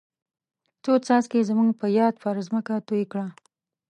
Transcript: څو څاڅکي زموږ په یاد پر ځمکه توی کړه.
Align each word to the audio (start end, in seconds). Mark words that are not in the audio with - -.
څو 0.83 0.93
څاڅکي 1.05 1.39
زموږ 1.49 1.69
په 1.79 1.87
یاد 1.99 2.13
پر 2.23 2.35
ځمکه 2.47 2.73
توی 2.87 3.03
کړه. 3.11 3.27